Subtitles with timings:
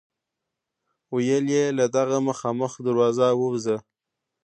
[1.13, 3.77] ویل یې له دغه مخامخ دروازه ووځه.